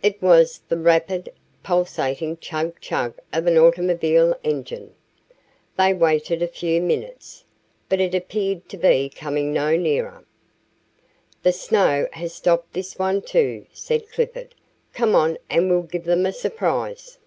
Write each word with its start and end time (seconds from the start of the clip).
It 0.00 0.22
was 0.22 0.60
the 0.68 0.76
rapid, 0.78 1.28
pulsating 1.64 2.36
chug 2.36 2.78
chug 2.80 3.14
of 3.32 3.48
an 3.48 3.58
automobile 3.58 4.38
engine. 4.44 4.94
They 5.76 5.92
waited 5.92 6.40
a 6.40 6.46
few 6.46 6.80
minutes, 6.80 7.42
but 7.88 8.00
it 8.00 8.14
appeared 8.14 8.68
to 8.68 8.76
be 8.76 9.08
coming 9.08 9.52
no 9.52 9.74
nearer. 9.76 10.24
"The 11.42 11.50
snow 11.50 12.06
has 12.12 12.32
stopped 12.32 12.74
this 12.74 12.96
one, 12.96 13.22
too," 13.22 13.66
said 13.72 14.08
Clifford. 14.08 14.54
"Come 14.92 15.16
on 15.16 15.36
and 15.50 15.68
we'll 15.68 15.82
give 15.82 16.04
them 16.04 16.26
a 16.26 16.32
surprise." 16.32 17.18